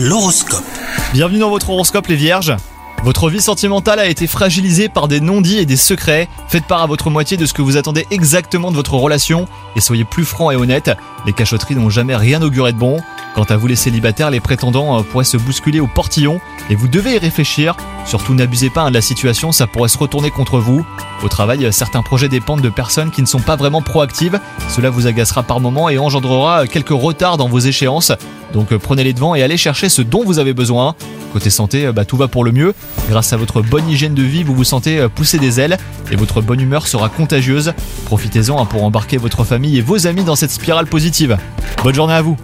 [0.00, 0.62] L'horoscope.
[1.12, 2.54] Bienvenue dans votre horoscope les vierges.
[3.02, 6.28] Votre vie sentimentale a été fragilisée par des non-dits et des secrets.
[6.46, 9.80] Faites part à votre moitié de ce que vous attendez exactement de votre relation et
[9.80, 10.92] soyez plus franc et honnête.
[11.26, 13.00] Les cachotteries n'ont jamais rien auguré de bon.
[13.34, 16.40] Quant à vous les célibataires, les prétendants euh, pourraient se bousculer au portillon
[16.70, 17.76] et vous devez y réfléchir.
[18.08, 20.82] Surtout n'abusez pas hein, de la situation, ça pourrait se retourner contre vous.
[21.22, 24.40] Au travail, euh, certains projets dépendent de personnes qui ne sont pas vraiment proactives.
[24.70, 28.12] Cela vous agacera par moments et engendrera euh, quelques retards dans vos échéances.
[28.54, 30.94] Donc prenez les devants et allez chercher ce dont vous avez besoin.
[31.34, 32.72] Côté santé, bah, tout va pour le mieux.
[33.10, 35.76] Grâce à votre bonne hygiène de vie, vous vous sentez pousser des ailes
[36.10, 37.74] et votre bonne humeur sera contagieuse.
[38.06, 41.36] Profitez-en hein, pour embarquer votre famille et vos amis dans cette spirale positive.
[41.84, 42.38] Bonne journée à vous